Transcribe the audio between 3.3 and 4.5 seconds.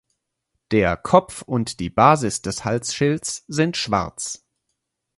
sind schwarz.